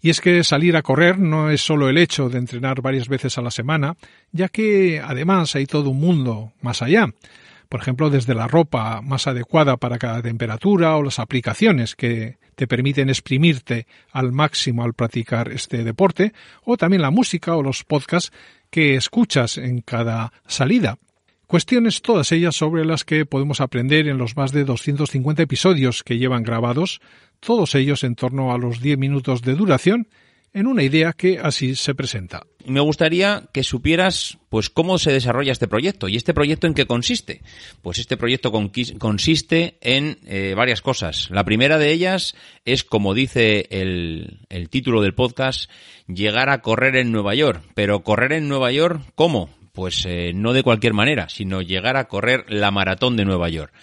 Y 0.00 0.10
es 0.10 0.20
que 0.20 0.44
salir 0.44 0.76
a 0.76 0.82
correr 0.82 1.18
no 1.18 1.50
es 1.50 1.60
solo 1.60 1.88
el 1.88 1.98
hecho 1.98 2.28
de 2.28 2.38
entrenar 2.38 2.82
varias 2.82 3.08
veces 3.08 3.36
a 3.36 3.42
la 3.42 3.50
semana, 3.50 3.96
ya 4.30 4.48
que 4.48 5.02
además 5.04 5.56
hay 5.56 5.66
todo 5.66 5.90
un 5.90 5.98
mundo 5.98 6.52
más 6.60 6.82
allá 6.82 7.08
por 7.68 7.80
ejemplo, 7.80 8.10
desde 8.10 8.34
la 8.34 8.48
ropa 8.48 9.00
más 9.02 9.26
adecuada 9.26 9.76
para 9.76 9.98
cada 9.98 10.22
temperatura 10.22 10.96
o 10.96 11.02
las 11.02 11.18
aplicaciones 11.18 11.96
que 11.96 12.38
te 12.54 12.66
permiten 12.66 13.08
exprimirte 13.08 13.86
al 14.12 14.32
máximo 14.32 14.84
al 14.84 14.94
practicar 14.94 15.52
este 15.52 15.84
deporte, 15.84 16.32
o 16.64 16.76
también 16.76 17.02
la 17.02 17.10
música 17.10 17.54
o 17.54 17.62
los 17.62 17.84
podcasts 17.84 18.32
que 18.70 18.94
escuchas 18.94 19.58
en 19.58 19.80
cada 19.80 20.32
salida. 20.46 20.98
Cuestiones 21.46 22.02
todas 22.02 22.32
ellas 22.32 22.56
sobre 22.56 22.84
las 22.84 23.04
que 23.04 23.24
podemos 23.24 23.60
aprender 23.60 24.08
en 24.08 24.18
los 24.18 24.36
más 24.36 24.50
de 24.50 24.64
250 24.64 25.42
episodios 25.42 26.02
que 26.02 26.18
llevan 26.18 26.42
grabados, 26.42 27.00
todos 27.38 27.74
ellos 27.76 28.02
en 28.02 28.16
torno 28.16 28.52
a 28.52 28.58
los 28.58 28.80
10 28.80 28.98
minutos 28.98 29.42
de 29.42 29.54
duración, 29.54 30.08
en 30.56 30.66
una 30.66 30.82
idea 30.82 31.12
que 31.12 31.38
así 31.38 31.74
se 31.74 31.94
presenta. 31.94 32.46
Me 32.64 32.80
gustaría 32.80 33.44
que 33.52 33.62
supieras 33.62 34.38
pues 34.48 34.70
cómo 34.70 34.96
se 34.96 35.12
desarrolla 35.12 35.52
este 35.52 35.68
proyecto 35.68 36.08
y 36.08 36.16
este 36.16 36.32
proyecto 36.32 36.66
en 36.66 36.72
qué 36.72 36.86
consiste. 36.86 37.42
Pues 37.82 37.98
este 37.98 38.16
proyecto 38.16 38.50
consiste 38.98 39.76
en 39.82 40.18
eh, 40.24 40.54
varias 40.56 40.80
cosas. 40.80 41.28
La 41.30 41.44
primera 41.44 41.76
de 41.76 41.92
ellas 41.92 42.34
es, 42.64 42.84
como 42.84 43.12
dice 43.12 43.66
el, 43.68 44.48
título 44.70 45.02
del 45.02 45.14
podcast, 45.14 45.70
llegar 46.08 46.48
a 46.48 46.62
correr 46.62 46.96
en 46.96 47.12
Nueva 47.12 47.34
York. 47.34 47.62
Pero 47.74 48.02
correr 48.02 48.32
en 48.32 48.48
Nueva 48.48 48.72
York, 48.72 49.02
¿cómo? 49.14 49.50
Pues 49.74 50.06
eh, 50.06 50.32
no 50.34 50.54
de 50.54 50.62
cualquier 50.62 50.94
manera, 50.94 51.28
sino 51.28 51.60
llegar 51.60 51.98
a 51.98 52.08
correr 52.08 52.46
la 52.48 52.70
maratón 52.70 53.18
de 53.18 53.26
Nueva 53.26 53.50
York. 53.50 53.74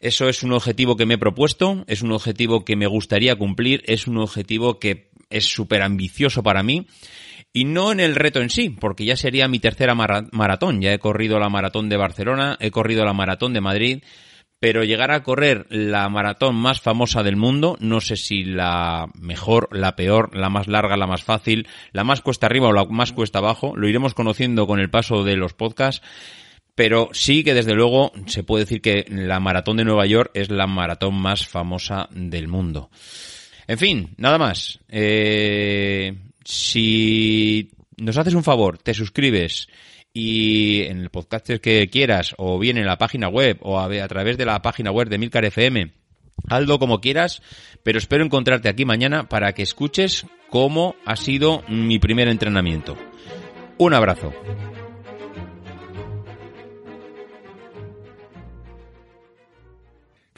Eso 0.00 0.30
es 0.30 0.42
un 0.42 0.52
objetivo 0.52 0.96
que 0.96 1.04
me 1.04 1.14
he 1.14 1.18
propuesto, 1.18 1.84
es 1.86 2.00
un 2.00 2.10
objetivo 2.12 2.64
que 2.64 2.74
me 2.74 2.86
gustaría 2.86 3.36
cumplir, 3.36 3.82
es 3.86 4.06
un 4.06 4.16
objetivo 4.16 4.78
que 4.78 5.09
es 5.30 5.46
súper 5.46 5.82
ambicioso 5.82 6.42
para 6.42 6.62
mí. 6.62 6.86
Y 7.52 7.64
no 7.64 7.90
en 7.90 7.98
el 7.98 8.14
reto 8.14 8.40
en 8.40 8.50
sí, 8.50 8.70
porque 8.70 9.04
ya 9.04 9.16
sería 9.16 9.48
mi 9.48 9.58
tercera 9.58 9.94
maratón. 9.94 10.80
Ya 10.80 10.92
he 10.92 10.98
corrido 10.98 11.40
la 11.40 11.48
maratón 11.48 11.88
de 11.88 11.96
Barcelona, 11.96 12.56
he 12.60 12.70
corrido 12.70 13.04
la 13.04 13.12
maratón 13.12 13.52
de 13.52 13.60
Madrid, 13.60 14.02
pero 14.60 14.84
llegar 14.84 15.10
a 15.10 15.22
correr 15.22 15.66
la 15.70 16.08
maratón 16.10 16.54
más 16.54 16.80
famosa 16.80 17.22
del 17.22 17.36
mundo, 17.36 17.76
no 17.80 18.00
sé 18.00 18.16
si 18.16 18.44
la 18.44 19.08
mejor, 19.14 19.68
la 19.72 19.96
peor, 19.96 20.36
la 20.36 20.50
más 20.50 20.68
larga, 20.68 20.98
la 20.98 21.06
más 21.06 21.24
fácil, 21.24 21.66
la 21.92 22.04
más 22.04 22.20
cuesta 22.20 22.46
arriba 22.46 22.68
o 22.68 22.72
la 22.72 22.84
más 22.84 23.12
cuesta 23.12 23.38
abajo, 23.38 23.74
lo 23.74 23.88
iremos 23.88 24.14
conociendo 24.14 24.66
con 24.66 24.78
el 24.78 24.90
paso 24.90 25.24
de 25.24 25.36
los 25.36 25.54
podcasts. 25.54 26.06
Pero 26.76 27.08
sí 27.12 27.42
que 27.42 27.52
desde 27.52 27.74
luego 27.74 28.12
se 28.26 28.44
puede 28.44 28.64
decir 28.64 28.80
que 28.80 29.04
la 29.08 29.40
maratón 29.40 29.78
de 29.78 29.84
Nueva 29.84 30.06
York 30.06 30.30
es 30.34 30.50
la 30.50 30.66
maratón 30.66 31.14
más 31.14 31.46
famosa 31.46 32.08
del 32.12 32.46
mundo. 32.46 32.90
En 33.70 33.78
fin, 33.78 34.14
nada 34.16 34.36
más. 34.36 34.80
Eh, 34.88 36.12
si 36.44 37.70
nos 37.98 38.16
haces 38.16 38.34
un 38.34 38.42
favor, 38.42 38.78
te 38.78 38.94
suscribes 38.94 39.68
y 40.12 40.82
en 40.82 40.98
el 40.98 41.10
podcast 41.10 41.48
que 41.48 41.88
quieras, 41.88 42.34
o 42.36 42.58
bien 42.58 42.78
en 42.78 42.86
la 42.86 42.98
página 42.98 43.28
web, 43.28 43.58
o 43.60 43.78
a, 43.78 43.84
a 43.84 44.08
través 44.08 44.36
de 44.36 44.44
la 44.44 44.60
página 44.60 44.90
web 44.90 45.08
de 45.08 45.18
Milcar 45.18 45.44
FM, 45.44 45.92
hazlo 46.48 46.80
como 46.80 47.00
quieras, 47.00 47.42
pero 47.84 47.98
espero 47.98 48.24
encontrarte 48.24 48.68
aquí 48.68 48.84
mañana 48.84 49.28
para 49.28 49.52
que 49.52 49.62
escuches 49.62 50.26
cómo 50.48 50.96
ha 51.06 51.14
sido 51.14 51.62
mi 51.68 52.00
primer 52.00 52.26
entrenamiento. 52.26 52.96
Un 53.78 53.94
abrazo. 53.94 54.32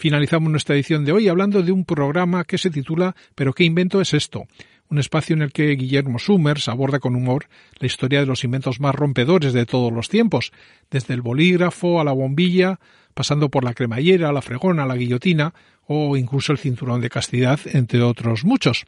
Finalizamos 0.03 0.51
nuestra 0.51 0.75
edición 0.75 1.05
de 1.05 1.13
hoy 1.13 1.29
hablando 1.29 1.63
de 1.63 1.71
un 1.71 1.85
programa 1.85 2.43
que 2.43 2.59
se 2.59 2.71
titula 2.71 3.15
¿Pero 3.37 3.53
qué 3.53 3.63
invento 3.63 4.01
es 4.01 4.15
esto? 4.15 4.49
Un 4.89 4.99
espacio 4.99 5.37
en 5.37 5.43
el 5.43 5.53
que 5.53 5.77
Guillermo 5.77 6.19
Summers 6.19 6.67
aborda 6.67 6.99
con 6.99 7.15
humor 7.15 7.47
la 7.79 7.87
historia 7.87 8.19
de 8.19 8.27
los 8.27 8.43
inventos 8.43 8.81
más 8.81 8.97
rompedores 8.97 9.53
de 9.53 9.65
todos 9.65 9.93
los 9.93 10.09
tiempos, 10.09 10.51
desde 10.91 11.15
el 11.15 11.23
bolígrafo 11.23 12.01
a 12.01 12.05
la 12.05 12.11
bombilla, 12.11 12.81
pasando 13.15 13.49
por 13.49 13.63
la 13.63 13.75
cremallera, 13.75 14.33
la 14.33 14.43
fregona, 14.43 14.87
la 14.87 14.97
guillotina 14.97 15.55
o 15.87 16.17
incluso 16.17 16.51
el 16.51 16.59
cinturón 16.59 17.01
de 17.01 17.09
castidad, 17.09 17.61
entre 17.67 18.03
otros 18.03 18.45
muchos 18.45 18.87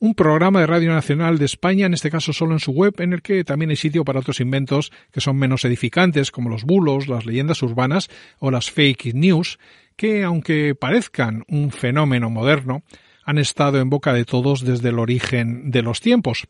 un 0.00 0.14
programa 0.14 0.60
de 0.60 0.66
Radio 0.66 0.92
Nacional 0.92 1.38
de 1.38 1.46
España, 1.46 1.86
en 1.86 1.94
este 1.94 2.10
caso 2.10 2.34
solo 2.34 2.52
en 2.52 2.60
su 2.60 2.72
web, 2.72 2.94
en 2.98 3.14
el 3.14 3.22
que 3.22 3.42
también 3.42 3.70
hay 3.70 3.76
sitio 3.76 4.04
para 4.04 4.20
otros 4.20 4.38
inventos 4.40 4.92
que 5.10 5.22
son 5.22 5.36
menos 5.36 5.64
edificantes, 5.64 6.30
como 6.30 6.50
los 6.50 6.64
bulos, 6.64 7.08
las 7.08 7.24
leyendas 7.24 7.62
urbanas 7.62 8.10
o 8.38 8.50
las 8.50 8.70
fake 8.70 9.14
news, 9.14 9.58
que, 9.96 10.24
aunque 10.24 10.74
parezcan 10.74 11.44
un 11.48 11.70
fenómeno 11.70 12.30
moderno, 12.30 12.82
han 13.24 13.38
estado 13.38 13.80
en 13.80 13.90
boca 13.90 14.12
de 14.12 14.24
todos 14.24 14.64
desde 14.64 14.90
el 14.90 14.98
origen 14.98 15.70
de 15.70 15.82
los 15.82 16.00
tiempos. 16.00 16.46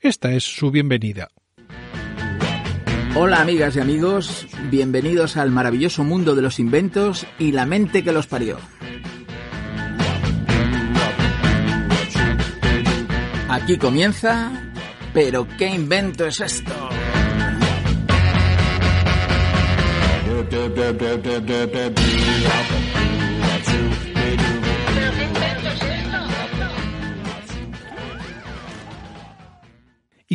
Esta 0.00 0.32
es 0.32 0.44
su 0.44 0.70
bienvenida. 0.70 1.28
Hola 3.14 3.40
amigas 3.40 3.74
y 3.76 3.80
amigos, 3.80 4.46
bienvenidos 4.70 5.36
al 5.36 5.50
maravilloso 5.50 6.04
mundo 6.04 6.34
de 6.34 6.42
los 6.42 6.58
inventos 6.58 7.26
y 7.38 7.52
la 7.52 7.66
mente 7.66 8.04
que 8.04 8.12
los 8.12 8.26
parió. 8.26 8.58
Aquí 13.48 13.78
comienza... 13.78 14.64
¿Pero 15.14 15.48
qué 15.58 15.66
invento 15.66 16.26
es 16.26 16.40
esto? 16.40 16.88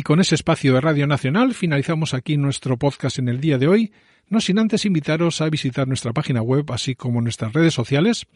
con 0.04 0.20
ese 0.20 0.34
espacio 0.34 0.74
de 0.74 0.82
Radio 0.82 1.06
Nacional 1.06 1.54
finalizamos 1.54 2.12
aquí 2.12 2.36
nuestro 2.36 2.76
podcast 2.76 3.18
en 3.18 3.28
el 3.28 3.40
día 3.40 3.56
de 3.56 3.68
hoy, 3.68 3.92
no 4.28 4.38
sin 4.40 4.58
antes 4.58 4.84
invitaros 4.84 5.40
a 5.40 5.48
visitar 5.48 5.88
nuestra 5.88 6.12
página 6.12 6.42
web 6.42 6.70
así 6.72 6.94
como 6.94 7.22
nuestras 7.22 7.54
redes 7.54 7.72
sociales, 7.72 8.26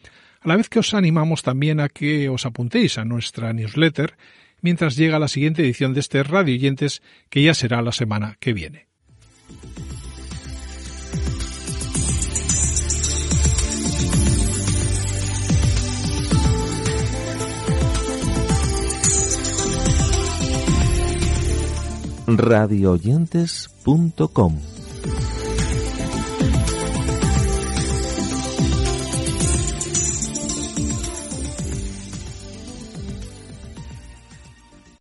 a 0.41 0.49
la 0.49 0.57
vez 0.57 0.71
que 0.71 0.79
os 0.79 0.95
animamos 0.95 1.43
también 1.43 1.79
a 1.79 1.91
que 1.91 2.31
os 2.31 2.47
apuntéis 2.47 2.97
a 2.97 3.05
nuestra 3.05 3.53
newsletter 3.53 4.17
mientras 4.63 4.97
llega 4.97 5.19
la 5.19 5.29
siguiente 5.29 5.63
edición 5.63 5.93
de 5.93 6.01
este 6.01 6.23
Radio 6.23 6.55
Oyentes, 6.55 7.03
que 7.29 7.43
ya 7.43 7.53
será 7.53 7.83
la 7.83 7.93
semana 7.93 8.39
que 8.41 8.55
viene. 8.55 8.87
radioyentes.com 22.37 24.78